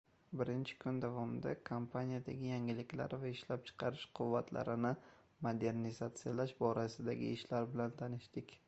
[0.39, 4.95] Birinchi kun davomida kompaniyadagi yangiliklar va ishlab chiqarish quvvatlarini
[5.49, 8.55] modernizatsiyalash borasidagi ishlar bilan tanishdik.